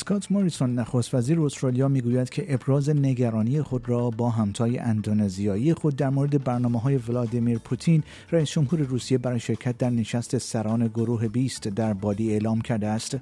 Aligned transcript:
اسکات 0.00 0.32
موریسون 0.32 0.74
نخست 0.74 1.14
وزیر 1.14 1.40
استرالیا 1.40 1.88
می‌گوید 1.88 2.30
که 2.30 2.54
ابراز 2.54 2.90
نگرانی 2.90 3.62
خود 3.62 3.88
را 3.88 4.10
با 4.10 4.30
همتای 4.30 4.78
اندونزیایی 4.78 5.74
خود 5.74 5.96
در 5.96 6.10
مورد 6.10 6.44
برنامه 6.44 6.80
های 6.80 6.96
ولادیمیر 6.96 7.58
پوتین 7.58 8.02
رئیس 8.32 8.50
جمهور 8.50 8.80
روسیه 8.80 9.18
برای 9.18 9.40
شرکت 9.40 9.78
در 9.78 9.90
نشست 9.90 10.38
سران 10.38 10.86
گروه 10.86 11.28
بیست 11.28 11.68
در 11.68 11.92
بالی 11.92 12.32
اعلام 12.32 12.60
کرده 12.60 12.86
است. 12.86 13.16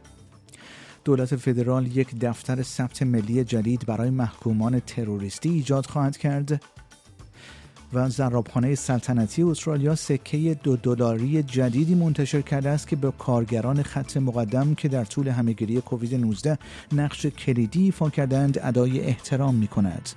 دولت 1.05 1.37
فدرال 1.37 1.97
یک 1.97 2.19
دفتر 2.21 2.63
ثبت 2.63 3.03
ملی 3.03 3.45
جدید 3.45 3.87
برای 3.87 4.11
محکومان 4.11 4.81
تروریستی 4.81 5.49
ایجاد 5.49 5.87
خواهد 5.87 6.17
کرد. 6.17 6.63
و 7.93 8.09
زرابخانه 8.09 8.75
سلطنتی 8.75 9.43
استرالیا 9.43 9.95
سکه 9.95 10.55
دو 10.63 10.77
دلاری 10.77 11.43
جدیدی 11.43 11.95
منتشر 11.95 12.41
کرده 12.41 12.69
است 12.69 12.89
که 12.89 12.97
به 12.97 13.11
کارگران 13.11 13.83
خط 13.83 14.17
مقدم 14.17 14.75
که 14.75 14.89
در 14.89 15.05
طول 15.05 15.29
همهگیری 15.29 15.81
کووید 15.81 16.15
19 16.15 16.59
نقش 16.93 17.27
کلیدی 17.27 17.83
ایفا 17.83 18.11
کردند 18.11 18.59
ادای 18.63 19.01
احترام 19.01 19.55
می 19.55 19.69
کند. 19.69 20.09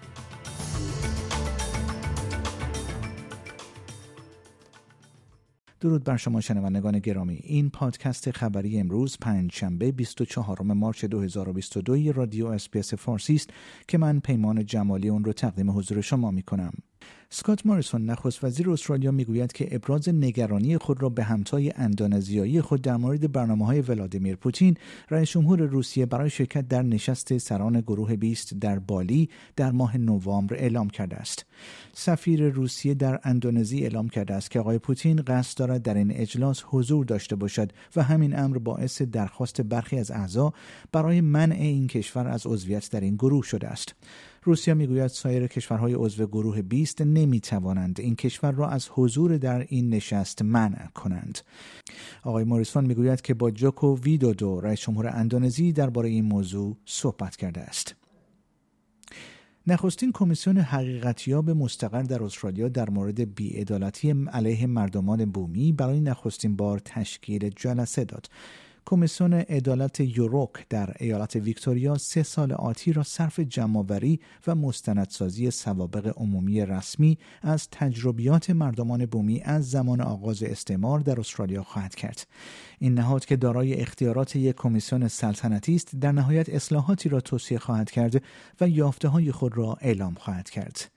درود 5.79 6.03
بر 6.03 6.17
شما 6.17 6.41
شنوندگان 6.41 6.99
گرامی 6.99 7.39
این 7.43 7.69
پادکست 7.69 8.31
خبری 8.31 8.79
امروز 8.79 9.17
پنج 9.21 9.51
شنبه 9.53 9.91
24 9.91 10.61
مارچ 10.61 11.05
2022 11.05 12.11
رادیو 12.11 12.47
SBS 12.47 12.93
فارسی 12.93 13.35
است 13.35 13.49
که 13.87 13.97
من 13.97 14.19
پیمان 14.19 14.65
جمالی 14.65 15.09
اون 15.09 15.23
رو 15.23 15.33
تقدیم 15.33 15.77
حضور 15.77 16.01
شما 16.01 16.31
می 16.31 16.43
کنم 16.43 16.73
اسکات 17.33 17.65
موریسون 17.65 18.05
نخست 18.05 18.43
وزیر 18.43 18.69
استرالیا 18.69 19.11
می‌گوید 19.11 19.53
که 19.53 19.75
ابراز 19.75 20.09
نگرانی 20.09 20.77
خود 20.77 21.01
را 21.01 21.09
به 21.09 21.23
همتای 21.23 21.73
اندونزیایی 21.75 22.61
خود 22.61 22.81
در 22.81 22.97
مورد 22.97 23.31
برنامه 23.31 23.65
های 23.65 23.81
ولادیمیر 23.81 24.35
پوتین 24.35 24.77
رئیس 25.09 25.29
جمهور 25.29 25.61
روسیه 25.61 26.05
برای 26.05 26.29
شرکت 26.29 26.67
در 26.67 26.81
نشست 26.81 27.37
سران 27.37 27.81
گروه 27.81 28.15
بیست 28.15 28.53
در 28.53 28.79
بالی 28.79 29.29
در 29.55 29.71
ماه 29.71 29.97
نوامبر 29.97 30.55
اعلام 30.55 30.89
کرده 30.89 31.15
است. 31.15 31.45
سفیر 31.93 32.49
روسیه 32.49 32.93
در 32.93 33.19
اندونزی 33.23 33.81
اعلام 33.81 34.09
کرده 34.09 34.33
است 34.33 34.51
که 34.51 34.59
آقای 34.59 34.77
پوتین 34.77 35.21
قصد 35.27 35.57
دارد 35.57 35.81
در 35.81 35.93
این 35.93 36.11
اجلاس 36.11 36.63
حضور 36.65 37.05
داشته 37.05 37.35
باشد 37.35 37.71
و 37.95 38.03
همین 38.03 38.39
امر 38.39 38.57
باعث 38.57 39.01
درخواست 39.01 39.61
برخی 39.61 39.97
از 39.97 40.11
اعضا 40.11 40.53
برای 40.91 41.21
منع 41.21 41.55
این 41.55 41.87
کشور 41.87 42.27
از 42.27 42.45
عضویت 42.45 42.91
در 42.91 42.99
این 42.99 43.15
گروه 43.15 43.43
شده 43.43 43.67
است. 43.67 43.95
روسیه 44.43 44.73
می‌گوید 44.73 45.07
سایر 45.07 45.47
کشورهای 45.47 45.93
عضو 45.93 46.27
گروه 46.27 46.61
20 46.61 47.01
نمی 47.01 47.39
توانند 47.39 47.99
این 47.99 48.15
کشور 48.15 48.51
را 48.51 48.69
از 48.69 48.89
حضور 48.91 49.37
در 49.37 49.65
این 49.69 49.89
نشست 49.89 50.41
منع 50.41 50.87
کنند. 50.87 51.39
آقای 52.23 52.43
موریسون 52.43 52.85
می‌گوید 52.85 53.21
که 53.21 53.33
با 53.33 53.51
جوکو 53.51 53.97
ویدودو 53.97 54.61
رئیس 54.61 54.79
جمهور 54.79 55.07
اندونزی 55.07 55.71
درباره 55.71 56.09
این 56.09 56.25
موضوع 56.25 56.77
صحبت 56.85 57.35
کرده 57.35 57.61
است. 57.61 57.95
نخستین 59.67 60.11
کمیسیون 60.11 60.57
حقیقتیاب 60.57 61.49
مستقر 61.49 62.01
در 62.03 62.23
استرالیا 62.23 62.69
در 62.69 62.89
مورد 62.89 63.35
بیعدالتی 63.35 64.11
علیه 64.33 64.67
مردمان 64.67 65.25
بومی 65.25 65.71
برای 65.71 66.01
نخستین 66.01 66.55
بار 66.55 66.79
تشکیل 66.79 67.49
جلسه 67.49 68.05
داد. 68.05 68.29
کمیسیون 68.85 69.33
عدالت 69.33 69.99
یوروک 69.99 70.67
در 70.69 70.93
ایالت 70.99 71.35
ویکتوریا 71.35 71.97
سه 71.97 72.23
سال 72.23 72.51
آتی 72.51 72.93
را 72.93 73.03
صرف 73.03 73.39
جمعآوری 73.39 74.19
و 74.47 74.55
مستندسازی 74.55 75.51
سوابق 75.51 76.13
عمومی 76.17 76.65
رسمی 76.65 77.17
از 77.41 77.67
تجربیات 77.71 78.49
مردمان 78.49 79.05
بومی 79.05 79.41
از 79.41 79.69
زمان 79.69 80.01
آغاز 80.01 80.43
استعمار 80.43 80.99
در 80.99 81.19
استرالیا 81.19 81.63
خواهد 81.63 81.95
کرد. 81.95 82.27
این 82.79 82.93
نهاد 82.93 83.25
که 83.25 83.35
دارای 83.35 83.73
اختیارات 83.73 84.35
یک 84.35 84.55
کمیسیون 84.55 85.07
سلطنتی 85.07 85.75
است 85.75 85.95
در 85.95 86.11
نهایت 86.11 86.49
اصلاحاتی 86.49 87.09
را 87.09 87.21
توصیه 87.21 87.59
خواهد 87.59 87.91
کرد 87.91 88.23
و 88.61 88.69
یافته 88.69 89.07
های 89.07 89.31
خود 89.31 89.57
را 89.57 89.77
اعلام 89.81 90.13
خواهد 90.13 90.49
کرد. 90.49 90.91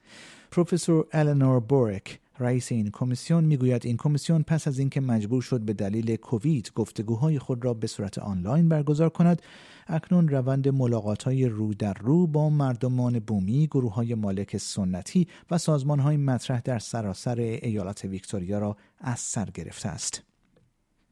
پروفسور 0.51 1.07
النور 1.11 1.59
بورک 1.59 2.19
رئیس 2.39 2.71
این 2.71 2.89
کمیسیون 2.93 3.43
می‌گوید 3.43 3.85
این 3.85 3.97
کمیسیون 3.97 4.43
پس 4.43 4.67
از 4.67 4.79
اینکه 4.79 5.01
مجبور 5.01 5.41
شد 5.41 5.61
به 5.61 5.73
دلیل 5.73 6.15
کووید 6.15 6.71
گفتگوهای 6.75 7.39
خود 7.39 7.65
را 7.65 7.73
به 7.73 7.87
صورت 7.87 8.17
آنلاین 8.17 8.69
برگزار 8.69 9.09
کند 9.09 9.41
اکنون 9.87 10.27
روند 10.27 10.67
ملاقات 10.67 11.23
های 11.23 11.45
رو 11.45 11.73
در 11.73 11.93
رو 11.93 12.27
با 12.27 12.49
مردمان 12.49 13.19
بومی 13.19 13.67
گروه 13.67 13.93
های 13.93 14.15
مالک 14.15 14.57
سنتی 14.57 15.27
و 15.51 15.57
سازمان 15.57 15.99
های 15.99 16.17
مطرح 16.17 16.61
در 16.61 16.79
سراسر 16.79 17.39
ایالت 17.39 18.05
ویکتوریا 18.05 18.59
را 18.59 18.77
از 18.99 19.19
سر 19.19 19.49
گرفته 19.53 19.89
است. 19.89 20.24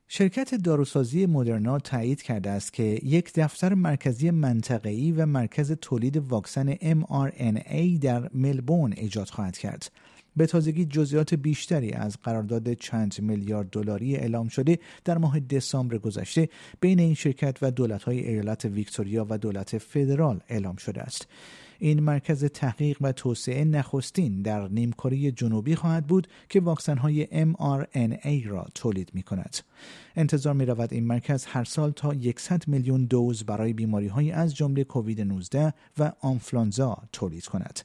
شرکت 0.07 0.55
داروسازی 0.55 1.25
مدرنا 1.25 1.79
تایید 1.79 2.21
کرده 2.21 2.49
است 2.49 2.73
که 2.73 2.83
یک 3.03 3.33
دفتر 3.35 3.73
مرکزی 3.73 4.31
منطقه‌ای 4.31 5.11
و 5.11 5.25
مرکز 5.25 5.71
تولید 5.71 6.17
واکسن 6.17 6.75
mRNA 6.75 7.99
در 8.01 8.29
ملبورن 8.33 8.93
ایجاد 8.97 9.29
خواهد 9.29 9.57
کرد. 9.57 9.91
به 10.38 10.45
تازگی 10.45 10.85
جزئیات 10.85 11.33
بیشتری 11.33 11.91
از 11.91 12.17
قرارداد 12.23 12.73
چند 12.73 13.16
میلیارد 13.19 13.69
دلاری 13.69 14.16
اعلام 14.16 14.47
شده 14.47 14.79
در 15.05 15.17
ماه 15.17 15.39
دسامبر 15.39 15.97
گذشته 15.97 16.49
بین 16.79 16.99
این 16.99 17.13
شرکت 17.13 17.57
و 17.61 17.71
دولت‌های 17.71 18.27
ایالت 18.29 18.66
ویکتوریا 18.66 19.25
و 19.29 19.38
دولت 19.38 19.77
فدرال 19.77 20.39
اعلام 20.49 20.75
شده 20.75 21.01
است. 21.01 21.27
این 21.79 21.99
مرکز 21.99 22.45
تحقیق 22.45 22.97
و 23.01 23.11
توسعه 23.11 23.63
نخستین 23.63 24.41
در 24.41 24.67
نیمکره 24.67 25.31
جنوبی 25.31 25.75
خواهد 25.75 26.07
بود 26.07 26.27
که 26.50 26.59
واکسن 26.59 26.97
های 26.97 27.25
mRNA 27.25 28.47
را 28.47 28.67
تولید 28.75 29.09
می 29.13 29.23
کند. 29.23 29.57
انتظار 30.15 30.53
می 30.53 30.65
رود 30.65 30.94
این 30.94 31.07
مرکز 31.07 31.45
هر 31.45 31.63
سال 31.63 31.91
تا 31.91 32.13
100 32.38 32.67
میلیون 32.67 33.05
دوز 33.05 33.44
برای 33.44 33.73
بیماری 33.73 34.07
های 34.07 34.31
از 34.31 34.55
جمله 34.55 34.83
کووید 34.83 35.21
19 35.21 35.73
و 35.97 36.11
آنفلانزا 36.19 36.97
تولید 37.11 37.45
کند. 37.45 37.79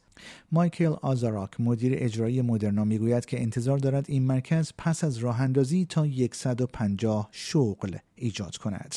مایکل 0.52 0.94
آزاراک 1.02 1.60
مدیر 1.60 1.92
اجرایی 1.96 2.42
مدرنا 2.42 2.84
می‌گوید 2.84 3.24
که 3.26 3.42
انتظار 3.42 3.78
دارد 3.78 4.04
این 4.08 4.22
مرکز 4.22 4.72
پس 4.78 5.04
از 5.04 5.18
راه 5.18 5.40
اندازی 5.40 5.86
تا 5.86 6.06
150 6.32 7.28
شغل 7.32 7.96
ایجاد 8.16 8.56
کند. 8.56 8.94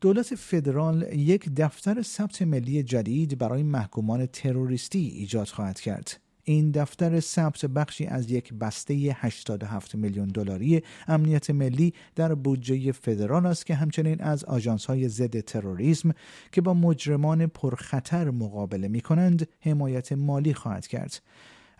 دولت 0.00 0.34
فدرال 0.34 1.02
یک 1.12 1.48
دفتر 1.56 2.02
ثبت 2.02 2.42
ملی 2.42 2.82
جدید 2.82 3.38
برای 3.38 3.62
محکومان 3.62 4.26
تروریستی 4.26 4.98
ایجاد 4.98 5.46
خواهد 5.46 5.80
کرد. 5.80 6.20
این 6.44 6.70
دفتر 6.70 7.20
ثبت 7.20 7.66
بخشی 7.66 8.06
از 8.06 8.30
یک 8.30 8.52
بسته 8.52 8.94
87 8.94 9.94
میلیون 9.94 10.28
دلاری 10.28 10.82
امنیت 11.08 11.50
ملی 11.50 11.94
در 12.14 12.34
بودجه 12.34 12.92
فدرال 12.92 13.46
است 13.46 13.66
که 13.66 13.74
همچنین 13.74 14.20
از 14.20 14.44
آژانس 14.44 14.86
های 14.86 15.08
ضد 15.08 15.40
تروریسم 15.40 16.12
که 16.52 16.60
با 16.60 16.74
مجرمان 16.74 17.46
پرخطر 17.46 18.30
مقابله 18.30 18.88
می 18.88 19.00
کنند 19.00 19.48
حمایت 19.60 20.12
مالی 20.12 20.54
خواهد 20.54 20.86
کرد. 20.86 21.20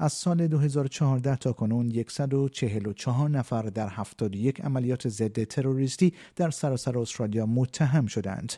از 0.03 0.13
سال 0.13 0.47
2014 0.47 1.37
تا 1.37 1.53
کنون 1.53 2.05
144 2.09 3.29
نفر 3.31 3.63
در 3.63 3.89
71 3.89 4.61
عملیات 4.61 5.09
ضد 5.09 5.45
تروریستی 5.45 6.13
در 6.37 6.51
سراسر 6.51 6.99
استرالیا 6.99 7.47
متهم 7.47 8.07
شدند. 8.07 8.53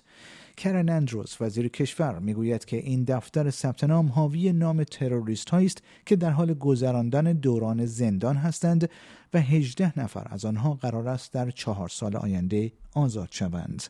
کرن 0.56 0.88
اندروز 0.88 1.36
وزیر 1.40 1.68
کشور 1.68 2.18
می‌گوید 2.18 2.64
که 2.64 2.76
این 2.76 3.04
دفتر 3.04 3.50
ثبت 3.50 3.84
نام 3.84 4.08
حاوی 4.08 4.52
نام 4.52 4.84
تروریست 4.84 5.54
است 5.54 5.82
که 6.06 6.16
در 6.16 6.30
حال 6.30 6.54
گذراندن 6.54 7.32
دوران 7.32 7.86
زندان 7.86 8.36
هستند 8.36 8.90
و 9.34 9.40
18 9.40 10.00
نفر 10.00 10.26
از 10.30 10.44
آنها 10.44 10.74
قرار 10.74 11.08
است 11.08 11.32
در 11.32 11.50
چهار 11.50 11.88
سال 11.88 12.16
آینده 12.16 12.72
آزاد 12.94 13.28
شوند. 13.30 13.82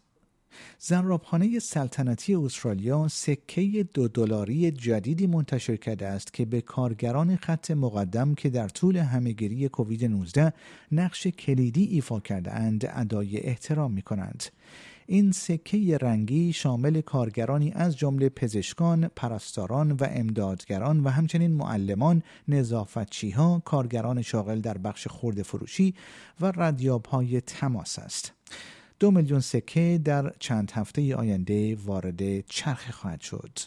زرابخانه 0.79 1.59
سلطنتی 1.59 2.35
استرالیا 2.35 3.09
سکه 3.09 3.89
دو 3.95 4.09
دلاری 4.09 4.71
جدیدی 4.71 5.27
منتشر 5.27 5.77
کرده 5.77 6.07
است 6.07 6.33
که 6.33 6.45
به 6.45 6.61
کارگران 6.61 7.37
خط 7.37 7.71
مقدم 7.71 8.35
که 8.35 8.51
در 8.51 8.69
طول 8.69 8.97
همهگیری 8.97 9.69
کووید 9.69 10.05
19 10.05 10.53
نقش 10.93 11.27
کلیدی 11.27 11.85
ایفا 11.85 12.21
کرده 12.21 12.53
اند 12.53 12.91
ادای 12.95 13.41
احترام 13.41 13.93
می 13.93 14.03
کنند. 14.03 14.45
این 15.07 15.33
سکه 15.33 15.99
رنگی 16.01 16.53
شامل 16.53 17.01
کارگرانی 17.01 17.73
از 17.75 17.97
جمله 17.97 18.29
پزشکان، 18.29 19.09
پرستاران 19.17 19.93
و 19.93 20.07
امدادگران 20.11 21.01
و 21.01 21.09
همچنین 21.09 21.53
معلمان، 21.53 22.23
نظافتچیها، 22.49 23.63
کارگران 23.65 24.23
شاغل 24.23 24.61
در 24.61 24.79
بخش 24.79 25.07
خورده 25.07 25.43
فروشی 25.43 25.95
و 26.41 26.53
ردیاب 26.57 27.07
های 27.07 27.41
تماس 27.41 27.99
است. 27.99 28.33
دو 29.01 29.11
میلیون 29.11 29.41
سکه 29.41 30.01
در 30.05 30.33
چند 30.39 30.71
هفته 30.71 31.17
آینده 31.17 31.77
وارد 31.85 32.47
چرخه 32.47 32.93
خواهد 32.93 33.21
شد. 33.21 33.59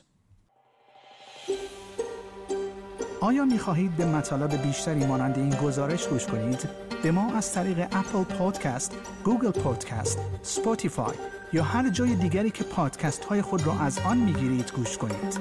آیا 3.21 3.45
می 3.45 3.59
خواهید 3.59 3.97
به 3.97 4.06
مطالب 4.06 4.62
بیشتری 4.62 5.06
مانند 5.06 5.38
این 5.38 5.50
گزارش 5.50 6.07
گوش 6.07 6.25
کنید؟ 6.25 6.69
به 7.03 7.12
ما 7.12 7.33
از 7.33 7.53
طریق 7.53 7.79
Apple 7.80 8.24
Podcast، 8.24 8.98
Google 9.24 9.51
Podcast، 9.51 10.19
Spotify 10.42 11.15
یا 11.53 11.63
هر 11.63 11.89
جای 11.89 12.15
دیگری 12.15 12.51
که 12.51 12.63
پادکست 12.63 13.25
های 13.25 13.41
خود 13.41 13.68
را 13.68 13.80
از 13.80 14.00
آن 14.00 14.18
می 14.18 14.33
گیرید 14.33 14.71
گوش 14.71 14.97
کنید. 14.97 15.39